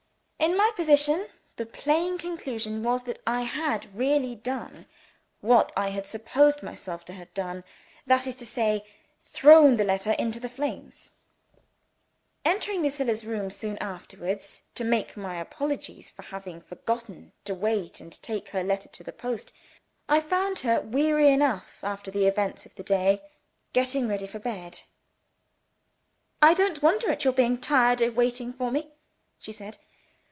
In 0.43 0.57
my 0.57 0.71
position, 0.75 1.27
the 1.57 1.67
plain 1.67 2.17
conclusion 2.17 2.81
was 2.81 3.03
that 3.03 3.19
I 3.27 3.43
had 3.43 3.95
really 3.95 4.33
done 4.33 4.87
what 5.39 5.71
I 5.77 6.01
supposed 6.01 6.63
myself 6.63 7.05
to 7.05 7.13
have 7.13 7.31
done 7.35 7.63
that 8.07 8.25
is 8.25 8.35
to 8.37 8.45
say, 8.47 8.83
thrown 9.25 9.77
the 9.77 9.83
letter 9.83 10.13
into 10.13 10.39
the 10.39 10.49
flames. 10.49 11.11
Entering 12.43 12.81
Lucilla's 12.81 13.23
room, 13.23 13.51
soon 13.51 13.77
afterwards, 13.77 14.63
to 14.73 14.83
make 14.83 15.15
my 15.15 15.35
apologies 15.39 16.09
for 16.09 16.23
having 16.23 16.59
forgotten 16.59 17.33
to 17.45 17.53
wait 17.53 17.99
and 17.99 18.19
take 18.23 18.49
her 18.49 18.63
letter 18.63 18.89
to 18.89 19.03
the 19.03 19.13
post, 19.13 19.53
I 20.09 20.19
found 20.19 20.59
her, 20.59 20.81
weary 20.81 21.31
enough 21.31 21.77
after 21.83 22.09
the 22.09 22.25
events 22.25 22.65
of 22.65 22.73
the 22.73 22.83
day, 22.83 23.21
getting 23.73 24.07
ready 24.07 24.25
for 24.25 24.39
bed. 24.39 24.81
"I 26.41 26.55
don't 26.55 26.81
wonder 26.81 27.11
at 27.11 27.23
your 27.25 27.33
being 27.33 27.59
tired 27.59 28.01
of 28.01 28.17
waiting 28.17 28.51
for 28.51 28.71
me," 28.71 28.89
she 29.37 29.51
said. 29.51 29.77